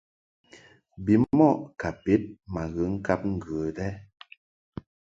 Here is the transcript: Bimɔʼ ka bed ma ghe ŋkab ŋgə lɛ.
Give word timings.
Bimɔʼ 1.03 1.57
ka 1.79 1.89
bed 2.03 2.23
ma 2.53 2.63
ghe 2.73 2.83
ŋkab 2.95 3.21
ŋgə 3.33 3.57
lɛ. 3.77 3.87